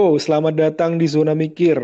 [0.00, 1.76] Oh, selamat datang di Zona Mikir.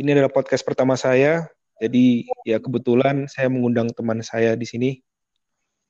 [0.00, 1.44] Ini adalah podcast pertama saya.
[1.76, 5.04] Jadi ya kebetulan saya mengundang teman saya di sini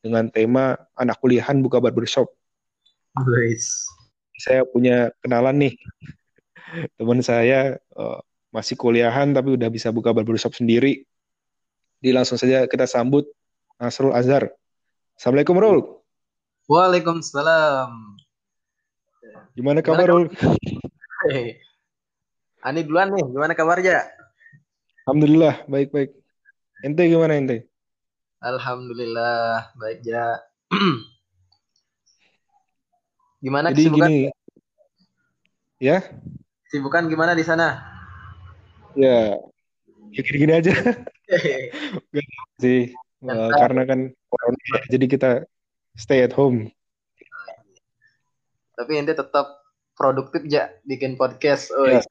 [0.02, 2.26] dengan tema anak kuliahan buka barbershop.
[3.22, 3.86] Guys.
[4.34, 5.74] Saya punya kenalan nih.
[6.98, 8.18] Teman saya uh,
[8.50, 11.06] masih kuliahan tapi udah bisa buka barbershop sendiri.
[12.02, 13.30] Jadi langsung saja kita sambut
[13.78, 14.50] Nasrul Azhar.
[15.14, 15.86] Assalamualaikum Rul.
[16.66, 17.94] Waalaikumsalam.
[19.54, 20.34] Gimana kabar Rul?
[21.26, 21.58] Hey.
[22.66, 24.06] Ani duluan nih, gimana kabarnya?
[25.06, 26.10] Alhamdulillah, baik-baik.
[26.82, 27.66] Ente gimana ente?
[28.42, 30.38] Alhamdulillah, baik ya.
[33.44, 34.08] gimana Jadi kesibukan?
[34.10, 34.18] gini,
[35.78, 35.98] ya,
[36.66, 37.78] Kesibukan gimana di sana?
[38.98, 39.38] ya,
[40.10, 40.72] ya gini-gini aja
[42.62, 42.90] sih.
[43.26, 45.30] Eh, karena kan corona, jadi kita
[45.94, 46.70] stay at home.
[48.76, 49.65] Tapi ente tetap
[49.96, 51.72] produktif ya bikin podcast.
[51.72, 52.04] Oh, Ya.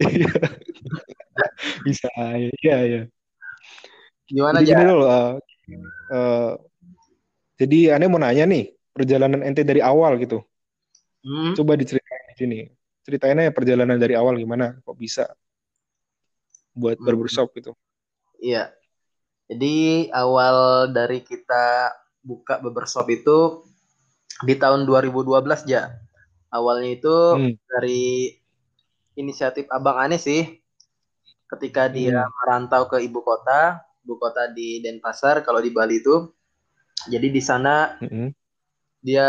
[0.00, 0.32] Iya.
[1.84, 2.08] Bisa,
[2.64, 3.02] ya, ya.
[4.24, 5.32] Gimana Jadi loh, eh,
[6.14, 6.52] eh,
[7.60, 10.40] jadi aneh mau nanya nih, perjalanan ente dari awal gitu.
[11.20, 12.58] Hmm, Coba diceritain di sini.
[13.04, 14.80] Ceritainnya perjalanan dari awal gimana?
[14.80, 15.28] Kok bisa
[16.72, 17.76] buat hmm, barbershop gitu?
[18.40, 18.72] Iya.
[19.50, 21.92] Jadi awal dari kita
[22.24, 23.66] buka barbershop itu
[24.46, 25.92] di tahun 2012 ya.
[26.50, 28.34] Awalnya itu Hmm, dari
[29.14, 30.58] inisiatif Abang Ane sih.
[31.46, 36.30] Ketika dia hmm, merantau ke ibu kota, ibu kota di Denpasar, kalau di Bali itu.
[37.10, 38.30] Jadi di sana hmm,
[39.02, 39.26] dia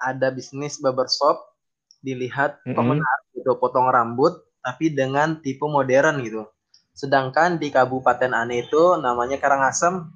[0.00, 1.54] ada bisnis barbershop,
[2.02, 6.48] dilihat hmm, menarik gitu, potong rambut, tapi dengan tipe modern gitu.
[6.92, 10.12] Sedangkan di Kabupaten Ane itu namanya Karangasem,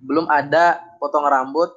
[0.00, 1.68] belum ada potong rambut,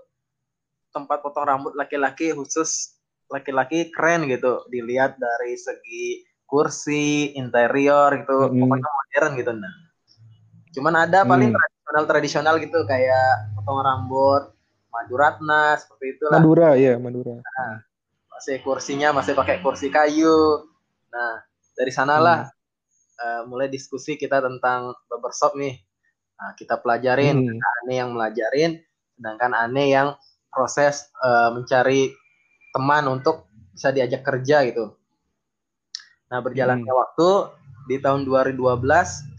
[0.95, 3.00] tempat potong rambut laki-laki khusus
[3.31, 4.67] laki-laki keren gitu.
[4.67, 9.51] Dilihat dari segi kursi, interior gitu, hmm, pokoknya modern gitu.
[9.55, 9.73] Nah.
[10.75, 11.57] Cuman ada paling hmm.
[11.57, 14.51] tradisional-tradisional gitu kayak potong rambut,
[14.91, 16.43] Maduratna, seperti itulah.
[16.43, 17.39] Madura ya, Madura.
[17.39, 17.77] Hmm,
[18.35, 20.67] Masih kursinya masih pakai kursi kayu.
[21.07, 21.39] Nah,
[21.71, 25.79] dari sanalah hmm, eh, mulai diskusi kita tentang barbershop nih.
[26.35, 28.83] Nah, kita pelajarin, hmm, Ane yang melajarin,
[29.15, 30.07] sedangkan Ane yang
[30.51, 32.11] proses eh, mencari
[32.71, 34.95] teman untuk bisa diajak kerja gitu.
[36.31, 37.01] Nah, berjalannya hmm.
[37.03, 37.29] waktu
[37.91, 38.59] di tahun 2012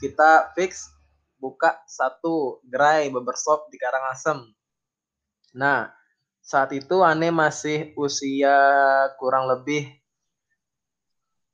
[0.02, 0.92] kita fix
[1.40, 4.52] buka satu gerai barbershop di Karangasem.
[5.56, 5.90] Nah,
[6.42, 8.54] saat itu Ane masih usia
[9.16, 9.88] kurang lebih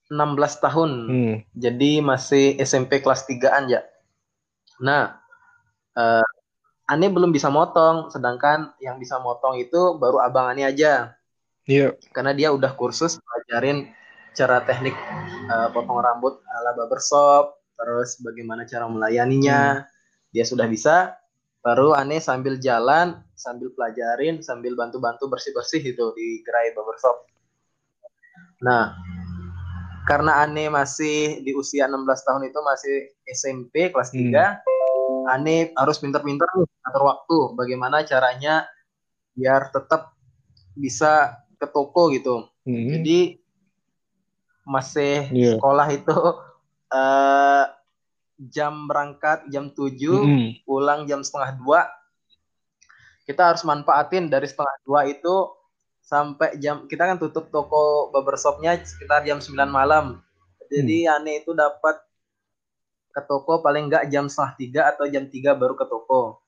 [0.08, 0.90] 16 tahun.
[1.06, 1.34] Hmm.
[1.52, 3.84] Jadi masih SMP kelas 3-an ya.
[4.80, 5.20] Nah,
[5.94, 6.28] eh,
[6.88, 11.17] Ane belum bisa motong, sedangkan yang bisa motong itu baru abang Ane aja.
[11.68, 11.92] Iya.
[12.16, 13.92] Karena dia udah kursus pelajarin
[14.32, 14.96] cara teknik
[15.48, 18.96] eh, potong rambut ala barbershop, terus bagaimana cara Hmm.
[18.96, 19.84] melayaninya.
[20.32, 21.16] Dia sudah bisa.
[21.60, 27.28] Baru Ane sambil jalan, sambil pelajarin, sambil bantu-bantu bersih-bersih itu di gerai barbershop.
[28.64, 28.96] Nah,
[30.06, 32.96] karena Ane masih di usia 16 tahun itu masih
[33.28, 34.32] SMP kelas Hmm.
[34.32, 34.64] 3,
[35.28, 36.48] Ane harus pinter-pinter
[36.88, 37.38] atur waktu.
[37.52, 38.64] Bagaimana caranya
[39.36, 40.16] biar tetap
[40.72, 42.46] bisa ke toko gitu.
[42.62, 42.88] Hmm.
[42.94, 43.42] Jadi
[44.62, 45.52] masih Iya.
[45.58, 46.14] sekolah itu
[46.96, 47.64] eh,
[48.38, 50.48] jam berangkat jam 7, Hmm.
[50.62, 51.80] pulang jam setengah dua.
[53.26, 55.52] Kita harus manfaatin dari setengah dua itu
[56.00, 60.04] sampai jam kita kan tutup toko barbershopnya sekitar jam 9 malam.
[60.16, 60.66] Hmm.
[60.70, 62.00] Jadi Ane itu dapat
[63.08, 66.40] ke toko paling nggak jam setengah tiga atau jam 3 baru ke toko.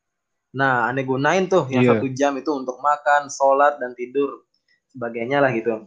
[0.51, 1.91] Nah, Ane gunain tuh yang Iya.
[1.95, 4.43] satu jam itu untuk makan, sholat, dan tidur.
[4.91, 5.87] Sebagainya lah gitu.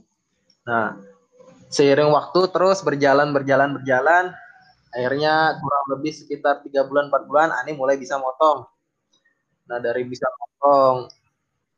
[0.63, 0.95] Nah,
[1.67, 4.31] seiring waktu terus berjalan, berjalan, berjalan.
[4.93, 8.69] Akhirnya kurang lebih sekitar tiga bulan, 4 bulan, Ane mulai bisa motong.
[9.67, 11.09] Nah, dari bisa motong.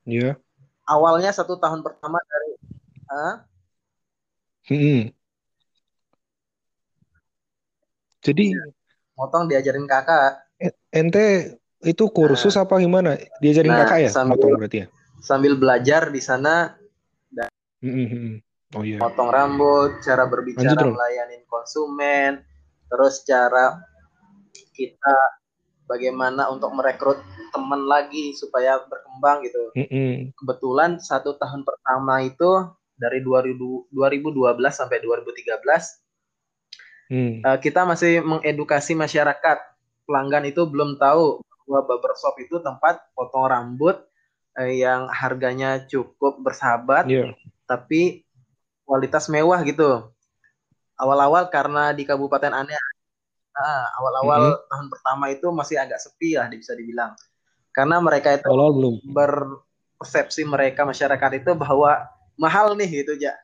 [0.06, 0.38] Iya.
[0.86, 2.50] Awalnya satu tahun pertama dari...
[3.10, 3.34] Hah?
[4.66, 5.14] Hmm.
[8.26, 8.58] Jadi
[9.16, 10.44] Motong diajarin kakak.
[10.60, 11.56] e- ente
[11.86, 13.16] itu kursus Nah, apa gimana?
[13.40, 14.88] Diajarin nah kakak ya sambil motong berarti ya?
[15.24, 16.76] sambil belajar di sana
[17.84, 18.40] Hmm.
[18.76, 18.98] Oh iya.
[19.00, 20.94] potong rambut, cara Lanjut berbicara Rul.
[20.98, 22.44] melayanin konsumen,
[22.92, 23.80] terus cara
[24.76, 25.16] kita
[25.86, 27.22] bagaimana untuk merekrut
[27.54, 29.72] teman lagi supaya berkembang gitu.
[29.78, 30.16] Hmm, hmm.
[30.36, 32.68] Kebetulan satu tahun pertama itu
[32.98, 36.02] dari 2000 2012 sampai 2013
[37.06, 37.38] Hmm.
[37.46, 39.58] eh, kita masih mengedukasi masyarakat.
[40.10, 41.38] Pelanggan itu belum tahu
[41.70, 44.02] bahwa barbershop itu tempat potong rambut
[44.58, 47.38] eh, yang harganya cukup bersahabat Iya.
[47.66, 48.26] Tapi
[48.86, 50.10] kualitas mewah gitu.
[50.96, 52.80] Awal-awal karena di Kabupaten Aneh,
[53.52, 54.68] nah, awal-awal mm -hmm.
[54.72, 57.12] tahun pertama itu masih agak sepi lah bisa dibilang.
[57.76, 58.96] Karena mereka itu Awal belum.
[59.12, 62.08] berpersepsi mereka masyarakat itu bahwa
[62.40, 63.36] mahal nih gitu ya.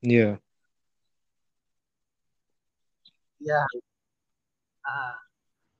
[0.00, 0.40] Iya.
[3.44, 3.62] Iya.
[4.80, 5.20] Ah.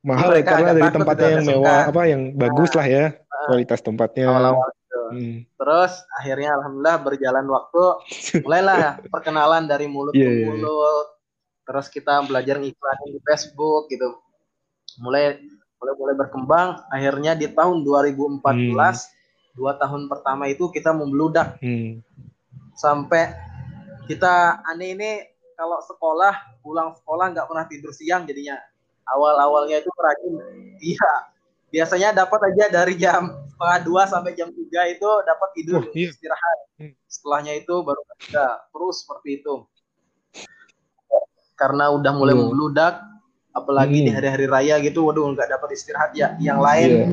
[0.05, 3.05] Mahal ya karena dari tempatnya yang mewah apa yang bagus nah, lah ya
[3.49, 4.29] kualitas tempatnya.
[4.29, 4.69] Awal-awal
[5.11, 5.45] Hmm.
[5.45, 7.83] Terus akhirnya alhamdulillah berjalan waktu
[8.45, 10.47] mulailah perkenalan dari mulut yeah, ke iya, iya.
[10.47, 11.07] mulut.
[11.69, 14.19] Terus kita belajar ngiklanin di Facebook gitu.
[15.03, 15.41] Mulai
[15.79, 18.83] mulai mulai berkembang akhirnya di tahun 2014 hmm.
[19.55, 21.61] dua tahun pertama itu kita membludak.
[21.63, 22.03] Hmm.
[22.79, 23.35] Sampai
[24.09, 25.11] kita aneh ini
[25.59, 28.57] kalau sekolah pulang sekolah nggak pernah tidur siang jadinya
[29.11, 30.35] awal-awalnya itu rajin
[30.79, 31.13] iya
[31.69, 36.15] biasanya dapat aja dari jam setengah dua sampai jam tiga itu dapat tidur oh, iya.
[36.15, 36.95] istirahat hmm.
[37.11, 39.55] setelahnya itu baru kerja terus seperti itu
[41.59, 42.43] karena udah mulai hmm.
[42.47, 43.03] membludak
[43.51, 44.07] apalagi hmm.
[44.07, 47.11] di hari-hari raya gitu waduh nggak dapat istirahat ya yang lain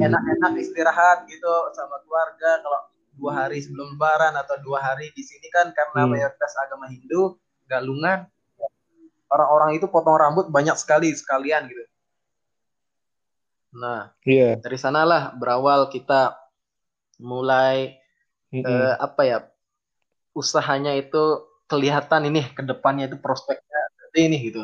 [0.00, 0.08] yeah.
[0.08, 2.80] enak-enak istirahat gitu sama keluarga kalau
[3.20, 6.16] dua hari sebelum lebaran atau dua hari di sini kan karena hmm.
[6.16, 7.36] mayoritas agama Hindu
[7.68, 8.24] galungan
[9.28, 11.84] orang-orang itu potong rambut banyak sekali sekalian gitu
[13.74, 14.56] Nah, yeah.
[14.56, 16.36] dari sanalah berawal kita
[17.20, 17.98] mulai
[18.48, 18.64] mm -hmm.
[18.64, 19.38] uh, apa ya
[20.32, 24.62] usahanya itu kelihatan ini ke depannya itu prospeknya seperti ini gitu.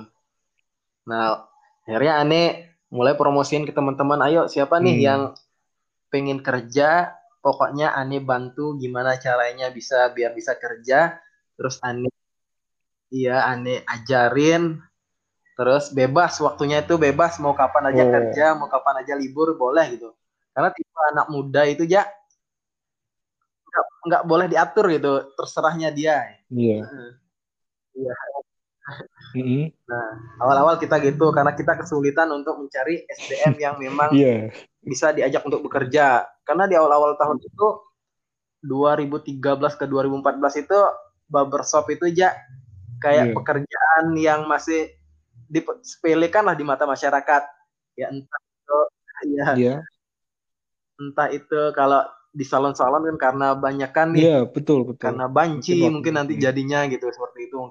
[1.04, 1.44] Nah,
[1.84, 2.46] akhirnya aneh
[2.88, 5.04] mulai promosiin ke teman-teman, ayo siapa nih mm.
[5.04, 5.22] yang
[6.08, 7.12] pengen kerja,
[7.44, 11.20] pokoknya aneh bantu gimana caranya bisa biar bisa kerja,
[11.58, 12.14] terus aneh
[13.12, 14.80] iya aneh ajarin
[15.54, 18.10] terus bebas waktunya itu bebas mau kapan aja oh.
[18.10, 20.10] kerja mau kapan aja libur boleh gitu
[20.50, 22.02] karena tipe anak muda itu ya
[23.70, 26.82] nggak, nggak boleh diatur gitu terserahnya dia iya
[27.94, 28.14] iya
[29.38, 29.64] mm-hmm.
[29.86, 30.08] nah
[30.42, 34.50] awal-awal kita gitu karena kita kesulitan untuk mencari SDM yang memang yeah.
[34.82, 37.66] bisa diajak untuk bekerja karena di awal-awal tahun itu
[38.66, 39.38] 2013
[39.78, 40.78] ke 2014 itu
[41.30, 42.34] barbershop itu ya
[42.98, 43.34] kayak yeah.
[43.36, 44.90] pekerjaan yang masih
[45.54, 47.42] disepelekan lah di mata masyarakat
[47.94, 48.78] ya entah itu
[49.38, 49.80] ya yeah.
[50.98, 52.02] entah itu kalau
[52.34, 56.34] di salon-salon kan karena banyak kan nih yeah, betul betul karena banci mungkin, mungkin nanti
[56.34, 57.70] jadinya gitu seperti itu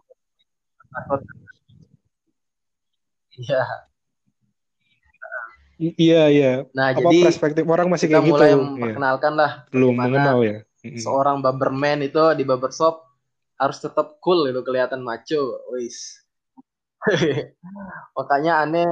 [3.33, 3.65] Iya.
[5.81, 6.51] Iya iya.
[6.71, 8.33] Nah Apa jadi perspektif orang masih kayak gitu.
[8.37, 10.57] mulai memperkenalkan lah belum mengenal ya.
[10.85, 13.03] Seorang barberman itu di barbershop
[13.57, 15.65] harus tetap cool itu kelihatan maco.
[15.73, 16.22] Wis.
[18.17, 18.89] Makanya aneh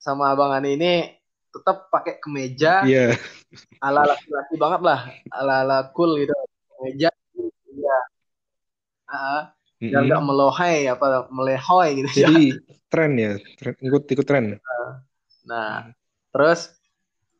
[0.00, 0.92] sama abang aneh ini
[1.54, 2.82] tetap pakai kemeja.
[2.84, 3.14] Yeah.
[3.78, 5.00] ala laki-laki banget lah.
[5.30, 6.34] Ala ala cool gitu.
[6.74, 7.10] Kemeja.
[7.74, 7.98] Ya
[9.14, 9.42] uh,
[9.80, 10.02] mm -hmm.
[10.10, 12.08] nggak melohai apa melehoy gitu.
[12.26, 12.58] Jadi ya.
[12.92, 14.58] tren ya tren, ikut ikut tren.
[15.46, 15.94] Nah
[16.34, 16.74] terus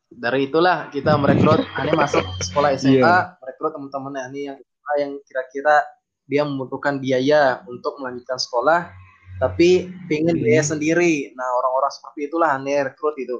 [0.07, 3.35] dari itulah kita merekrut aneh masuk sekolah SMA yeah.
[3.43, 4.57] merekrut teman-teman aneh yang
[4.95, 5.83] yang kira-kira
[6.25, 8.89] dia membutuhkan biaya untuk melanjutkan sekolah
[9.35, 10.71] tapi pingin biaya hmm.
[10.75, 11.13] sendiri.
[11.35, 13.37] Nah orang-orang seperti itulah aneh rekrut itu.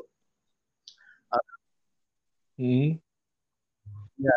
[2.55, 2.99] Hmm.
[4.15, 4.35] Ya.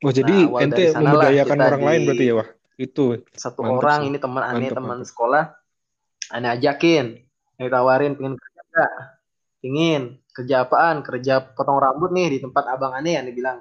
[0.00, 2.48] Oh jadi nah, ente memberdayakan orang lain berarti ya wah
[2.80, 3.04] itu
[3.36, 4.08] satu orang sih.
[4.08, 5.12] ini teman aneh teman mantap.
[5.12, 5.44] sekolah
[6.32, 7.20] aneh ajakin
[7.60, 8.92] tawarin pengen kerja enggak
[9.60, 10.02] pingin
[10.32, 13.60] kerja apaan kerja potong rambut nih di tempat abang aneh aneh bilang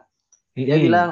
[0.55, 0.85] dia hmm.
[0.87, 1.09] bilang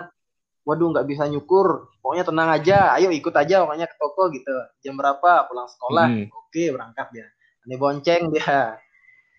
[0.68, 1.88] waduh nggak bisa nyukur.
[2.04, 2.92] Pokoknya tenang aja.
[3.00, 4.52] Ayo ikut aja pokoknya ke toko gitu.
[4.84, 5.48] Jam berapa?
[5.48, 6.06] Pulang sekolah.
[6.12, 6.28] Hmm.
[6.28, 7.28] oke berangkat dia.
[7.64, 8.76] Ini bonceng dia.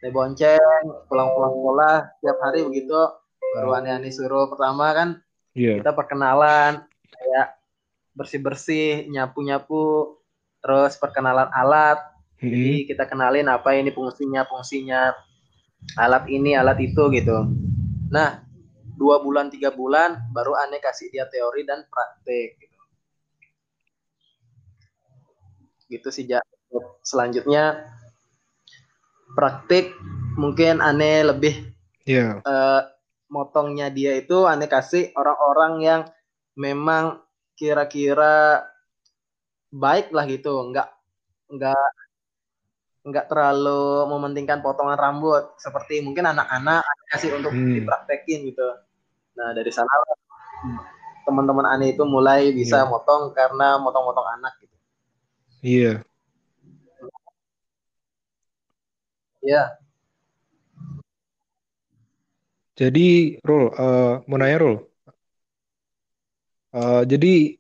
[0.00, 0.84] Ini bonceng.
[1.12, 1.94] Pulang-pulang sekolah
[2.24, 2.96] tiap hari begitu.
[3.52, 4.48] Baru aneh-aneh suruh.
[4.48, 5.08] Pertama kan
[5.52, 5.76] yeah.
[5.76, 6.88] kita perkenalan.
[7.12, 7.60] Kayak
[8.16, 10.16] bersih-bersih nyapu-nyapu.
[10.64, 12.00] Terus perkenalan alat.
[12.38, 12.54] Hmm.
[12.54, 15.10] jadi kita kenalin apa ini fungsinya fungsinya
[15.98, 17.50] alat ini alat itu gitu.
[18.14, 18.47] Nah
[18.98, 22.78] dua bulan tiga bulan baru aneh kasih dia teori dan praktek gitu
[25.88, 26.42] gitu sih ja.
[27.06, 27.94] selanjutnya
[29.38, 29.94] praktik
[30.34, 31.54] mungkin aneh lebih
[32.04, 32.42] yeah.
[32.42, 32.42] Iya.
[32.42, 32.82] uh,
[33.30, 36.00] motongnya dia itu aneh kasih orang-orang yang
[36.58, 37.22] memang
[37.54, 38.66] kira-kira
[39.70, 40.88] baik lah gitu nggak
[41.52, 41.88] nggak
[43.08, 47.80] nggak terlalu mementingkan potongan rambut seperti mungkin anak-anak kasih untuk hmm.
[47.80, 48.68] dipraktekin gitu
[49.38, 49.88] Nah dari sana
[51.22, 52.88] teman-teman Ani itu mulai bisa yeah.
[52.90, 54.76] motong karena motong-motong anak gitu.
[55.62, 55.78] Iya.
[55.78, 55.96] Yeah.
[59.38, 59.54] Iya.
[59.54, 59.68] Yeah.
[62.78, 64.76] Jadi, Rul, uh, mau nanya Rul.
[66.70, 67.58] Uh, jadi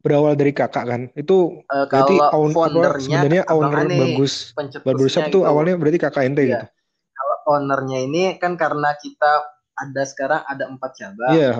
[0.00, 2.50] berawal dari kakak kan itu Eh, berarti own,
[2.96, 5.44] sebenarnya owner Ane, bagus barbershop itu.
[5.44, 6.64] awalnya berarti kakak ente Iya.
[6.64, 6.66] gitu
[7.12, 11.32] Kalau ownernya ini kan karena kita ada sekarang ada empat cabang.
[11.32, 11.52] iya.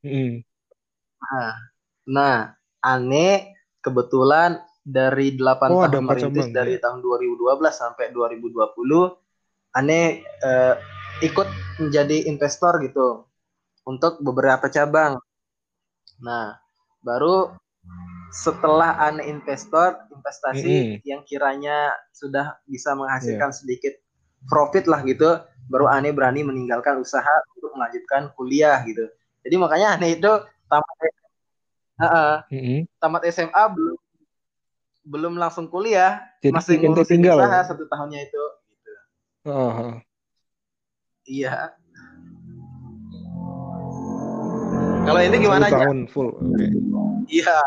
[0.00, 0.40] Mm-mm.
[1.20, 1.52] Nah,
[2.08, 2.36] nah,
[2.80, 3.52] Ane
[3.84, 6.82] kebetulan dari 8 Oh, tahun merintis cabang, dari iya.
[6.82, 10.74] tahun 2012 sampai 2020 Ane eh,
[11.20, 11.48] ikut
[11.84, 13.28] menjadi investor gitu
[13.84, 15.20] untuk beberapa cabang.
[16.24, 16.56] Nah,
[17.04, 17.52] baru
[18.32, 21.04] setelah Ane investor, investasi Mm-mm.
[21.04, 23.92] yang kiranya sudah bisa menghasilkan sedikit
[24.46, 29.10] profit lah gitu, baru Ane berani meninggalkan usaha untuk melanjutkan kuliah gitu.
[29.42, 30.30] Jadi makanya Ane itu
[30.70, 30.96] tamat
[31.98, 32.80] Heeh, Mm-mm.
[33.02, 33.98] tamat SMA belum
[35.02, 38.44] belum langsung kuliah, jadi masih ngurusin tinggal usaha satu tahunnya itu.
[38.70, 38.92] Gitu.
[39.50, 39.96] Heeh, heeh.
[41.26, 41.54] Iya.
[45.08, 45.90] Kalau ini gimana aja?
[45.90, 46.66] tahun full oke
[47.26, 47.58] Iya.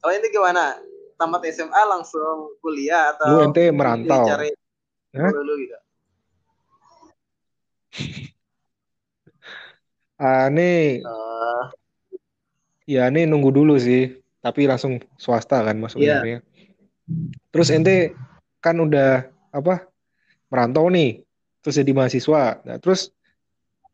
[0.00, 0.80] Kalau ini gimana?
[1.16, 4.52] Tamat SMA langsung kuliah atau lu ente merantau cari
[5.12, 5.76] dulu gitu?
[10.16, 11.62] Ane Eh,
[12.88, 16.38] ya Ane nunggu dulu sih tapi langsung swasta kan masuknya Iya.
[17.50, 18.14] terus ente
[18.62, 19.86] kan udah apa
[20.50, 21.22] merantau nih
[21.62, 22.62] terus jadi mahasiswa.
[22.62, 23.10] Nah terus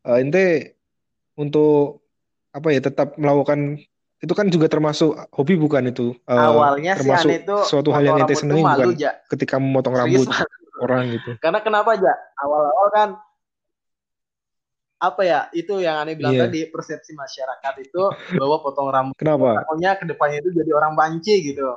[0.05, 0.77] eh, ente
[1.33, 2.05] untuk
[2.53, 3.81] apa ya tetap melakukan
[4.21, 6.13] itu kan juga termasuk hobi bukan itu?
[6.29, 9.01] Eh, awalnya sih termasuk Ane itu suatu hal yang ente malu bukan?
[9.01, 9.11] Ja.
[9.25, 10.29] ketika memotong Serius, rambut
[10.85, 11.31] orang gitu.
[11.41, 12.13] Karena kenapa aja?
[12.39, 13.09] Awal-awal kan
[15.03, 15.39] apa ya?
[15.51, 16.47] Itu yang Ane bilang Iya.
[16.47, 18.03] tadi persepsi masyarakat itu
[18.39, 21.67] bahwa potong rambut kenapa pokoknya ke depannya itu jadi orang banci gitu.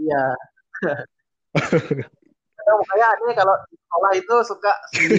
[0.00, 0.24] Iya.
[2.56, 4.72] Karena makanya Ane kalau sekolah itu suka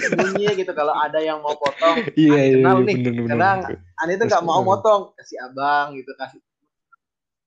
[0.09, 2.01] sembunyi gitu kalau ada yang mau potong.
[2.17, 2.95] iya Ane iya kenal iya, nih.
[2.97, 3.59] bener bener Kadang
[4.01, 6.41] Ane itu nggak mau motong, kasih abang gitu kasih.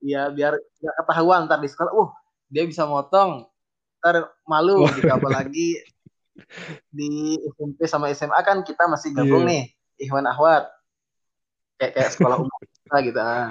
[0.03, 1.91] Iya biar nggak ketahuan ntar di sekolah.
[1.91, 2.09] Uh
[2.53, 3.51] dia bisa motong.
[4.03, 5.79] Ntar malu gitu apalagi
[6.89, 9.51] di SMP sama SMA kan kita masih gabung Iya.
[9.51, 9.63] nih
[10.01, 10.69] Ikhwan Ahwat.
[11.77, 13.51] Kayak kayak sekolah umum kita gitu ah.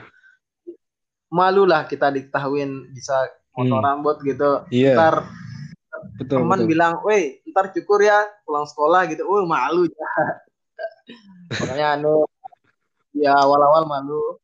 [1.28, 3.16] malu lah kita diketahuin bisa
[3.52, 3.88] potong Hmm.
[3.88, 4.66] rambut gitu.
[4.68, 4.96] Iya.
[5.00, 5.16] Ntar
[6.18, 6.70] betul teman betul.
[6.70, 9.24] bilang weh ntar cukur ya pulang sekolah gitu.
[9.24, 10.10] Oh malu ya.
[11.62, 12.26] Makanya anu
[13.14, 14.40] ya awal-awal malu.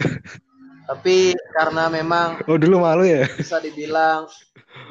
[0.90, 3.22] Tapi karena memang oh dulu malu ya?
[3.38, 4.26] bisa dibilang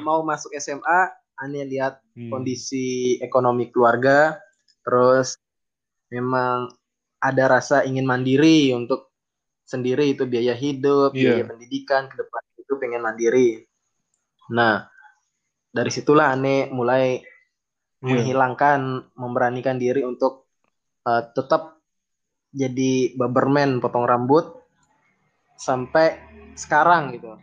[0.00, 2.28] mau masuk SMA Ane lihat Hmm.
[2.28, 4.36] kondisi ekonomi keluarga,
[4.84, 5.40] terus
[6.12, 6.68] memang
[7.16, 9.08] ada rasa ingin mandiri untuk
[9.64, 11.40] sendiri itu biaya hidup, Iya.
[11.40, 13.64] biaya pendidikan ke depan itu pengen mandiri.
[14.52, 14.84] Nah,
[15.70, 17.24] dari situlah Ane mulai Iya.
[18.02, 20.50] menghilangkan, memberanikan diri untuk
[21.08, 21.80] eh, tetap
[22.52, 24.60] jadi barberman potong rambut
[25.56, 26.18] sampai
[26.58, 27.38] sekarang gitu.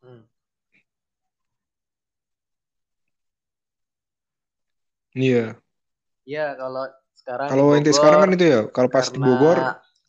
[0.00, 0.22] Hmm.
[5.16, 5.56] Iya
[6.26, 9.58] Iya, kalau sekarang kalau ente Bogor, sekarang kan itu ya kalau pas di Bogor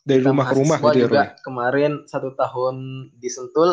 [0.02, 2.74] dari rumah ke rumah gitu ya juga Roy kemarin satu tahun
[3.14, 3.70] di Sentul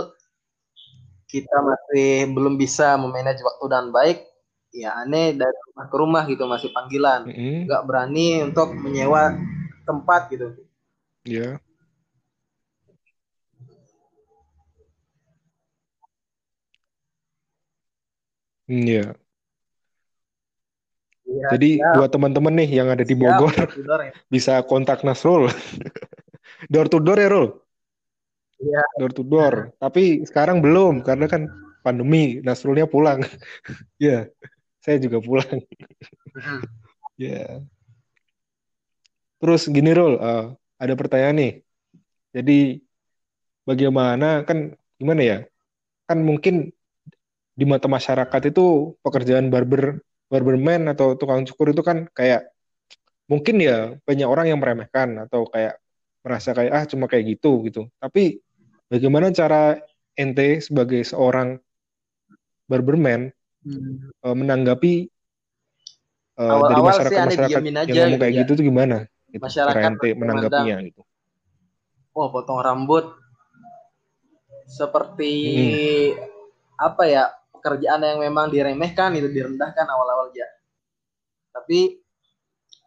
[1.25, 4.29] kita masih belum bisa memanage waktu dan baik
[4.69, 7.65] ya aneh dari rumah ke rumah gitu masih panggilan Mm-mm.
[7.65, 9.33] nggak berani untuk menyewa
[9.89, 10.53] tempat gitu
[11.25, 11.57] Iya.
[18.69, 19.17] Hmm, Iya.
[21.35, 24.11] Iya, Jadi siap, buat teman-teman nih yang ada di siap, Bogor Tudor ya.
[24.33, 25.51] bisa kontak Nasrul.
[26.71, 27.47] Door to door ya, Rul?
[28.63, 28.83] Iya.
[28.95, 29.55] Door to door.
[29.75, 31.51] Tapi sekarang belum karena kan
[31.83, 33.21] pandemi, Nasrulnya pulang.
[34.01, 34.31] Iya.
[34.79, 35.59] Saya juga pulang.
[37.19, 37.59] Ya.
[39.41, 40.45] Terus gini, Rul, eh,
[40.79, 41.53] ada pertanyaan nih.
[42.31, 42.79] Jadi
[43.67, 45.37] bagaimana kan gimana ya?
[46.07, 46.71] Kan mungkin
[47.55, 49.99] di mata masyarakat itu pekerjaan barber
[50.31, 52.49] barberman atau tukang cukur itu kan kayak
[53.29, 55.77] mungkin ya banyak orang yang meremehkan atau kayak
[56.25, 57.85] merasa kayak ah cuma kayak gitu gitu.
[58.01, 58.41] Tapi
[58.89, 59.77] bagaimana cara
[60.17, 61.57] ente sebagai seorang
[62.65, 63.29] barberman
[63.65, 64.13] Hmm.
[64.21, 64.93] eh, menanggapi
[66.37, 68.39] eh, dari Awal-awal sih masyarakat aneh masyarakat diamin aja yang ngomong gitu kayak ya.
[68.45, 68.97] gitu tuh gimana?
[69.25, 71.01] Gitu, cara Masyarakat ente menanggapinya gitu.
[72.13, 73.05] oh potong rambut
[74.69, 76.77] seperti Mm-mm.
[76.77, 77.23] apa ya
[77.65, 80.45] pekerjaan yang memang diremehkan itu direndahkan awal-awal ya
[81.49, 81.97] tapi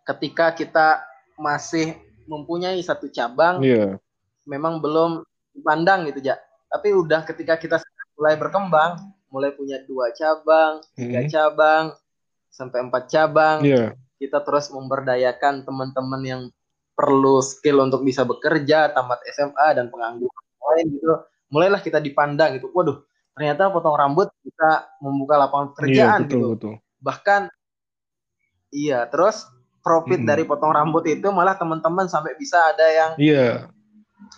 [0.06, 1.02] ketika kita
[1.34, 1.98] masih
[2.30, 3.98] mempunyai satu cabang Iya.
[4.46, 6.38] memang belum dipandang gitu ya
[6.70, 7.82] tapi udah ketika kita
[8.14, 9.02] mulai berkembang
[9.34, 11.32] mulai punya dua cabang tiga Mm-mm.
[11.32, 11.84] cabang
[12.54, 13.98] sampai empat cabang Iya.
[14.22, 16.42] kita terus memberdayakan teman-teman yang
[16.98, 21.14] perlu skill untuk bisa bekerja, tamat SMA dan pengangguran lain gitu.
[21.46, 22.74] Mulailah kita dipandang gitu.
[22.74, 22.98] Waduh,
[23.38, 26.48] ternyata potong rambut bisa membuka lapangan pekerjaan iya, betul, gitu.
[26.58, 26.74] Betul.
[26.98, 27.42] Bahkan
[28.74, 29.46] iya, terus
[29.78, 30.28] profit hmm.
[30.28, 33.70] dari potong rambut itu malah teman-teman sampai bisa ada yang iya.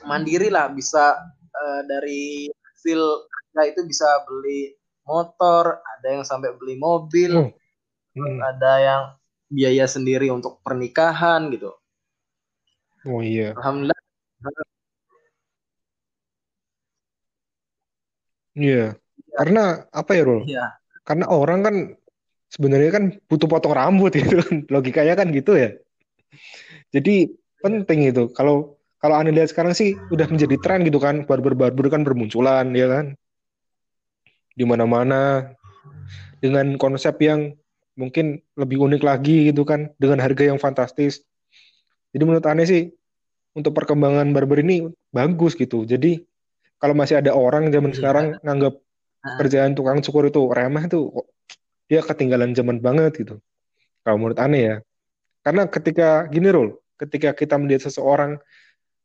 [0.04, 1.16] mandiri lah, bisa
[1.48, 4.76] uh, dari hasil kerja itu bisa beli
[5.08, 7.50] motor, ada yang sampai beli mobil, oh.
[8.20, 8.38] hmm.
[8.44, 9.02] ada yang
[9.48, 11.72] biaya sendiri untuk pernikahan gitu.
[13.08, 13.56] Oh iya.
[13.56, 13.96] Alhamdulillah.
[18.60, 19.00] Iya.
[19.32, 20.44] Karena apa ya, Rul?
[20.44, 20.76] Iya.
[21.08, 21.76] Karena orang kan
[22.52, 24.68] sebenarnya kan butuh potong rambut gitu kan.
[24.68, 25.80] Logikanya kan gitu ya.
[26.92, 27.32] Jadi
[27.64, 28.28] penting itu.
[28.36, 31.24] Kalau kalau Anda lihat sekarang sih udah menjadi tren gitu kan.
[31.24, 33.16] Barber-barber kan bermunculan ya kan.
[34.52, 35.56] Di mana-mana
[36.44, 37.56] dengan konsep yang
[37.96, 41.24] mungkin lebih unik lagi gitu kan dengan harga yang fantastis.
[42.12, 42.82] Jadi menurut aneh sih
[43.54, 45.86] untuk perkembangan barber ini bagus gitu.
[45.86, 46.22] Jadi
[46.80, 47.96] kalau masih ada orang zaman iya.
[48.00, 48.74] sekarang nganggap
[49.20, 51.28] kerjaan tukang cukur itu remeh tuh
[51.92, 53.36] dia ketinggalan zaman banget gitu.
[54.00, 54.76] Kalau menurut aneh ya.
[55.44, 58.40] Karena ketika gini Rul, ketika kita melihat seseorang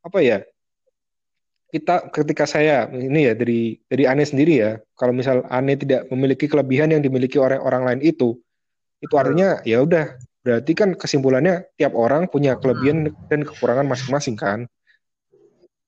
[0.00, 0.40] apa ya?
[1.68, 6.48] Kita ketika saya ini ya dari dari aneh sendiri ya, kalau misal aneh tidak memiliki
[6.48, 8.40] kelebihan yang dimiliki orang orang lain itu,
[9.04, 10.16] itu artinya ya udah
[10.46, 14.70] berarti kan kesimpulannya tiap orang punya kelebihan dan kekurangan masing-masing kan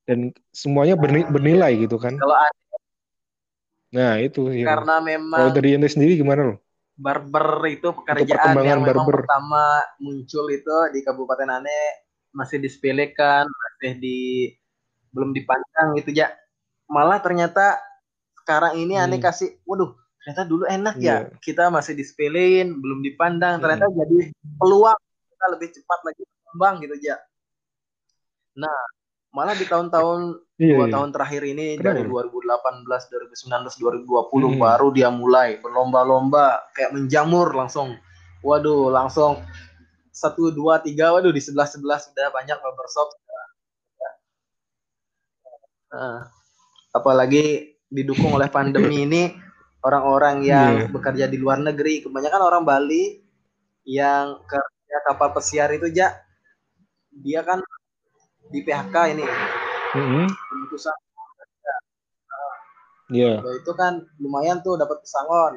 [0.08, 0.96] dan semuanya
[1.28, 2.32] bernilai gitu kan kalau
[3.92, 4.72] nah itu ya.
[4.72, 6.56] karena memang kalau dari ente sendiri gimana lo
[6.96, 9.22] barber itu pekerjaan yang memang barber.
[9.22, 14.50] pertama muncul itu di Kabupaten Ane masih disepelekan masih di
[15.12, 16.32] belum dipandang gitu ya
[16.88, 17.76] malah ternyata
[18.42, 19.04] sekarang ini hmm.
[19.04, 19.92] Ane kasih waduh
[20.24, 21.04] ternyata dulu enak yeah.
[21.04, 21.38] ya iya.
[21.44, 23.62] kita masih disepelein belum dipandang hmm.
[23.64, 24.18] ternyata jadi
[24.56, 25.00] peluang
[25.32, 27.16] kita lebih cepat lagi berkembang gitu ya
[28.58, 28.97] nah
[29.38, 30.94] malah di tahun-tahun yeah, dua yeah.
[30.98, 32.02] tahun terakhir ini Kenapa?
[32.02, 34.58] dari 2018 2019 2020 hmm.
[34.58, 37.94] baru dia mulai berlomba-lomba kayak menjamur langsung
[38.42, 39.38] waduh langsung
[40.10, 43.14] satu dua tiga waduh di sebelah sebelah sudah banyak barbershop
[45.94, 46.26] nah,
[46.90, 49.22] apalagi didukung oleh pandemi ini
[49.86, 50.90] orang-orang yang yeah.
[50.90, 53.22] bekerja di luar negeri kebanyakan orang Bali
[53.86, 56.10] yang kerja kapal pesiar itu ja
[57.14, 57.62] dia kan
[58.48, 59.24] di PHK ini
[59.94, 60.26] mm-hmm.
[60.28, 60.96] keputusan
[63.08, 63.40] Iya.
[63.40, 63.56] Yeah.
[63.64, 65.56] itu kan lumayan tuh dapat pesangon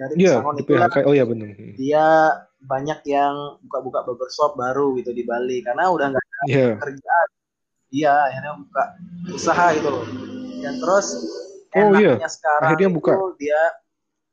[0.00, 0.96] dari yeah, pesangon itu PHK.
[1.04, 2.06] oh ya benar dia
[2.64, 6.72] banyak yang buka-buka barbershop baru gitu di Bali karena udah nggak ada yeah.
[6.80, 7.28] kerjaan
[7.92, 8.82] iya akhirnya buka
[9.28, 9.92] usaha gitu
[10.64, 11.06] dan terus
[11.76, 13.60] oh iya sekarang akhirnya buka dia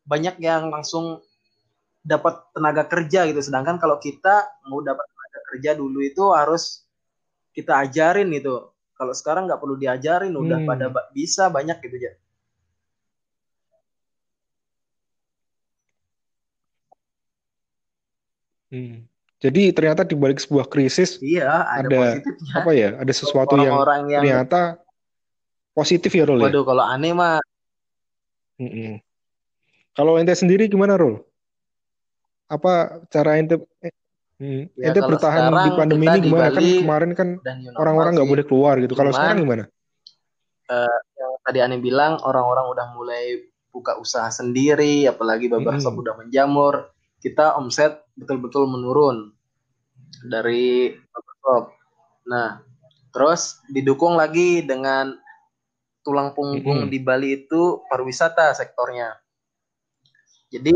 [0.08, 1.19] banyak yang langsung
[2.08, 6.87] dapat tenaga kerja gitu sedangkan kalau kita mau dapat tenaga kerja dulu itu harus
[7.58, 8.54] kita ajarin itu
[8.93, 10.70] kalau sekarang nggak perlu diajarin udah hmm.
[10.70, 12.13] pada bisa banyak gitu ya
[18.70, 19.10] hmm.
[19.41, 22.22] jadi ternyata di balik sebuah krisis iya ada, ada
[22.54, 24.86] apa ya ada sesuatu orang -orang yang, yang ternyata
[25.78, 26.50] positif ya Rul ya?
[26.50, 27.38] Waduh kalau aneh mah.
[28.58, 28.93] Mm -mm.
[29.93, 31.22] Kalau ente sendiri gimana Rul?
[32.50, 33.62] Apa cara ente
[34.41, 36.50] hmm, ya, ente bertahan di pandemi ini gimana?
[36.54, 37.30] kan kemarin kan
[37.78, 38.93] orang-orang nggak boleh keluar gitu.
[38.93, 39.63] Kalau sekarang gimana?
[40.67, 46.02] Uh, yang tadi aneh bilang orang-orang udah mulai buka usaha sendiri, apalagi mm -hmm.
[46.02, 46.89] udah menjamur,
[47.21, 49.32] kita omset betul-betul menurun
[50.26, 50.97] dari
[51.45, 51.71] shop.
[52.28, 52.60] Nah,
[53.13, 55.13] terus didukung lagi dengan
[56.02, 56.93] tulang punggung mm -hmm.
[56.93, 59.13] di Bali itu pariwisata sektornya.
[60.47, 60.71] Jadi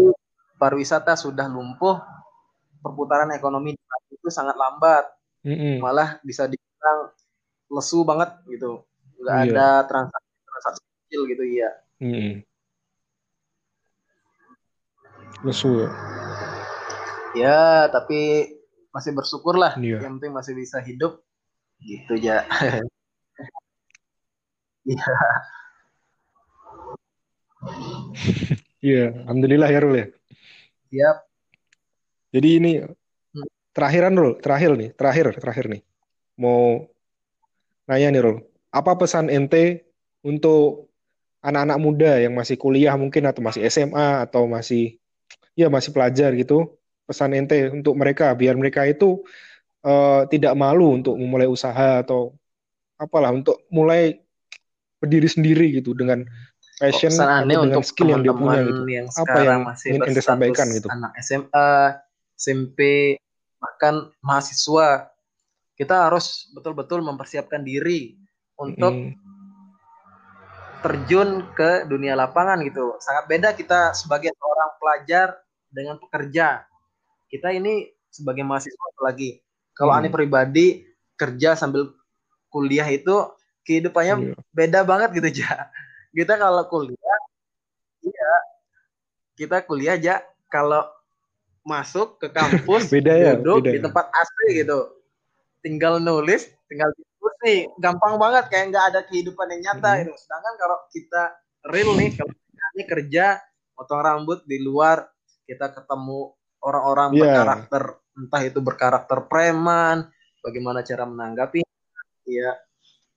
[0.59, 1.97] pariwisata sudah lumpuh,
[2.81, 3.77] perputaran ekonomi
[4.11, 5.05] itu sangat lambat.
[5.45, 5.75] Mm -hmm.
[5.81, 7.13] Malah bisa dibilang
[7.71, 8.83] lesu banget gitu.
[9.21, 9.53] Nggak yeah.
[9.53, 11.69] ada transaksi transaksi kecil gitu ya.
[12.01, 12.33] Mm -hmm.
[15.45, 15.89] Lesu ya.
[17.31, 18.51] Ya, tapi
[18.91, 19.79] masih bersyukur lah.
[19.79, 20.03] Yeah.
[20.03, 21.23] Yang penting masih bisa hidup
[21.79, 22.45] gitu ya.
[24.81, 25.13] Iya.
[28.81, 30.07] Iya, alhamdulillah ya Rul ya.
[30.89, 31.17] Siap.
[32.31, 33.47] Jadi ini hmm.
[33.75, 35.81] terakhiran Rul, terakhir nih, terakhir, terakhir nih.
[36.39, 36.87] Mau
[37.87, 38.37] nanya nih Rul,
[38.71, 39.91] apa pesan ente
[40.23, 40.87] untuk
[41.43, 44.95] anak-anak muda yang masih kuliah mungkin atau masih SMA atau masih
[45.59, 46.79] ya masih pelajar gitu?
[47.03, 49.19] Pesan ente untuk mereka biar mereka itu
[49.83, 52.31] uh, tidak malu untuk memulai usaha atau
[52.95, 54.21] apalah untuk mulai
[55.01, 56.23] berdiri sendiri gitu dengan
[56.77, 58.81] passion atau dengan skill yang dia punya gitu.
[58.85, 60.87] Yang apa yang masih ingin anda sampaikan gitu?
[60.93, 61.69] Anak SMA,
[62.41, 63.13] SMP,
[63.61, 65.13] bahkan mahasiswa
[65.77, 68.17] kita harus betul-betul mempersiapkan diri
[68.57, 69.13] untuk Mm.
[70.81, 72.97] terjun ke dunia lapangan gitu.
[72.97, 75.37] Sangat beda kita sebagai orang pelajar
[75.69, 76.65] dengan pekerja.
[77.29, 79.37] Kita ini sebagai mahasiswa lagi.
[79.77, 80.01] Kalau Hmm.
[80.01, 80.81] Ani pribadi
[81.13, 81.93] kerja sambil
[82.49, 83.13] kuliah itu
[83.61, 84.35] kehidupannya Iya.
[84.51, 85.69] beda banget gitu ja.
[86.11, 87.19] Kita kalau kuliah,
[88.01, 88.33] iya
[89.37, 90.83] kita kuliah aja kalau
[91.61, 93.83] masuk ke kampus Beda ya, duduk beda di ya.
[93.85, 94.79] tempat asli gitu,
[95.61, 99.99] tinggal nulis, tinggal diskusi, gampang banget kayak nggak ada kehidupan yang nyata Mhm.
[100.05, 100.13] gitu.
[100.17, 101.23] Sedangkan kalau kita
[101.69, 103.25] real nih, kalau kita kerja,
[103.77, 105.05] potong rambut di luar,
[105.45, 107.21] kita ketemu orang-orang Iya.
[107.25, 107.83] berkarakter,
[108.17, 110.09] entah itu berkarakter preman,
[110.41, 111.61] bagaimana cara menanggapi,
[112.25, 112.51] ya.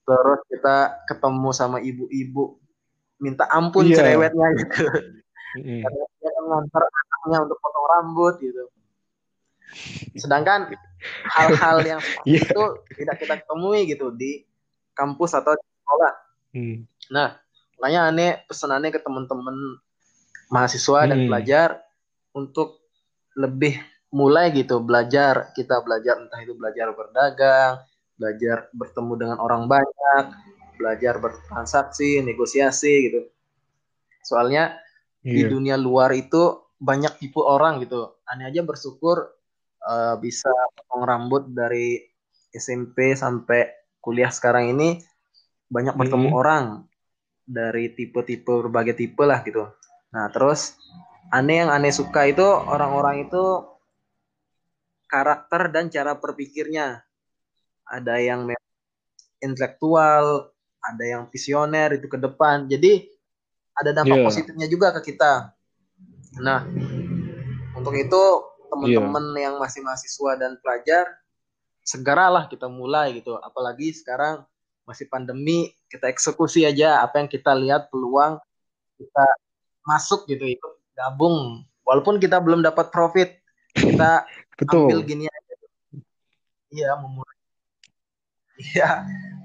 [0.05, 2.61] Terus kita ketemu sama ibu-ibu,
[3.25, 3.97] minta ampun Iya.
[4.05, 4.85] cerewetnya gitu.
[5.55, 5.81] Mm-mm.
[5.81, 6.31] Karena dia
[7.25, 8.65] anaknya untuk potong rambut gitu.
[10.15, 10.69] Sedangkan
[11.33, 12.41] hal-hal yang seperti Iya.
[12.45, 12.63] itu
[13.01, 14.45] tidak kita temui gitu di
[14.93, 16.13] kampus atau di sekolah.
[16.55, 16.77] Mm.
[17.11, 17.29] Nah,
[17.81, 19.57] makanya aneh pesanannya ke teman-teman
[20.53, 21.29] mahasiswa dan Hmm.
[21.33, 21.69] pelajar
[22.37, 22.85] untuk
[23.35, 23.81] lebih
[24.15, 25.51] mulai gitu belajar.
[25.57, 27.83] Kita belajar entah itu belajar berdagang,
[28.15, 30.25] belajar bertemu dengan orang banyak,
[30.79, 33.21] belajar bertransaksi, negosiasi gitu.
[34.23, 34.79] Soalnya
[35.19, 35.51] di Iya.
[35.51, 38.13] dunia luar itu banyak tipu orang gitu.
[38.29, 39.17] Aneh aja bersyukur
[39.93, 42.05] eh, bisa potong rambut dari
[42.53, 43.61] SMP sampai
[44.05, 45.01] kuliah sekarang ini
[45.73, 46.41] banyak bertemu Mm-mm.
[46.41, 46.65] orang
[47.45, 49.65] dari tipe-tipe berbagai tipe lah gitu.
[50.13, 50.77] Nah terus
[51.33, 53.45] aneh yang aneh suka itu orang-orang itu
[55.09, 57.01] karakter dan cara berpikirnya.
[57.85, 58.49] Ada yang
[59.45, 60.49] intelektual,
[60.81, 62.65] ada yang visioner itu ke depan.
[62.69, 63.09] Jadi
[63.77, 64.27] ada dampak Iya.
[64.27, 65.53] positifnya juga ke kita.
[66.41, 66.67] Nah,
[67.79, 68.23] untuk itu
[68.73, 71.05] teman-teman yang masih mahasiswa dan pelajar
[71.85, 73.37] segeralah kita mulai gitu.
[73.39, 74.43] Apalagi sekarang
[74.89, 78.41] masih pandemi, kita eksekusi aja apa yang kita lihat peluang
[78.99, 79.27] kita
[79.85, 81.63] masuk gitu ikut gabung.
[81.85, 83.37] Walaupun kita belum dapat profit,
[83.77, 84.25] kita
[84.59, 84.89] Betul.
[84.89, 85.55] ambil gini aja.
[86.75, 87.37] Iya, memulai.
[88.55, 88.89] Iya,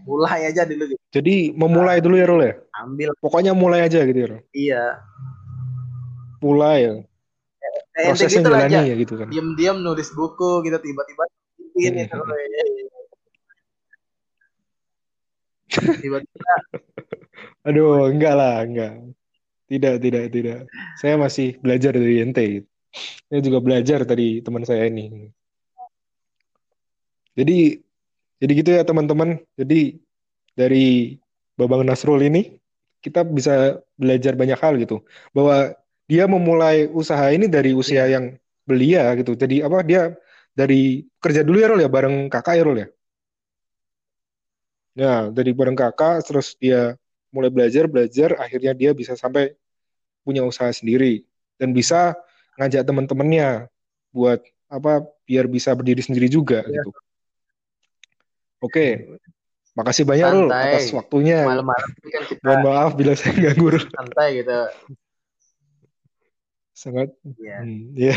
[0.06, 1.02] mulai aja dulu gitu.
[1.10, 2.54] Jadi memulai dulu ya Rul ya.
[2.78, 3.10] Ambil.
[3.18, 4.28] Pokoknya mulai aja gitu ya.
[4.30, 4.42] Rul.
[4.54, 4.84] Iya.
[6.40, 6.94] Mulai ya.
[8.00, 8.80] Prosesnya gitu jalani aja.
[8.88, 9.28] ya gitu kan.
[9.28, 11.24] Diam-diam nulis buku gitu tiba-tiba
[11.80, 12.04] ini
[15.70, 16.00] Hmm.
[16.02, 16.18] tiba-tiba
[17.68, 18.94] Aduh, enggak lah, enggak.
[19.70, 20.60] Tidak, tidak, tidak.
[20.98, 22.44] Saya masih belajar dari ente.
[22.58, 22.68] gitu.
[23.30, 25.30] Saya juga belajar dari teman saya ini.
[27.38, 27.78] Jadi,
[28.42, 29.38] jadi gitu ya teman-teman.
[29.54, 30.02] Jadi
[30.58, 31.16] dari
[31.54, 32.58] Babang Nasrul ini
[33.06, 35.06] kita bisa belajar banyak hal gitu.
[35.32, 35.78] Bahwa
[36.10, 38.18] dia memulai usaha ini dari usia Iya.
[38.18, 38.26] yang
[38.66, 39.38] belia gitu.
[39.38, 40.18] Jadi apa dia
[40.58, 42.88] dari kerja dulu ya Rul ya bareng kakak ya Rul ya.
[44.98, 46.98] Nah, dari bareng kakak terus dia
[47.30, 49.54] mulai belajar belajar akhirnya dia bisa sampai
[50.26, 51.22] punya usaha sendiri
[51.62, 52.18] dan bisa
[52.58, 53.70] ngajak teman-temannya
[54.10, 56.82] buat apa biar bisa berdiri sendiri juga Iya.
[56.82, 56.90] gitu.
[58.60, 59.08] Oke,
[59.78, 61.46] makasih banyak Rul atas waktunya.
[61.48, 64.58] malam-malam kan kita Mohon maaf bila saya ganggu santai gitu.
[66.80, 67.60] Sangat Iya.
[67.60, 68.16] hmm, ya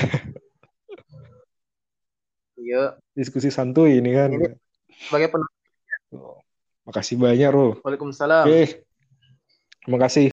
[2.62, 4.30] Yuk, diskusi santuy ini kan.
[4.30, 4.54] Ini-
[5.10, 5.50] sebagai penutup
[6.12, 6.38] Oh,
[6.86, 7.80] makasih banyak Rul.
[7.82, 8.44] Waalaikumsalam.
[8.46, 8.84] Oke.
[9.82, 10.30] Terima kasih.